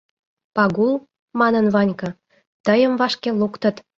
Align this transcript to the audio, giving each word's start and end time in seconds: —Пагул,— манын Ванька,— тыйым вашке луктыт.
—Пагул,— 0.55 0.95
манын 1.39 1.65
Ванька,— 1.73 2.09
тыйым 2.65 2.93
вашке 3.01 3.29
луктыт. 3.39 3.75